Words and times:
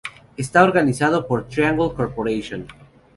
Está 0.35 0.63
organizado 0.63 1.27
por 1.27 1.47
Triangle 1.47 1.93
Corporation. 1.93 2.65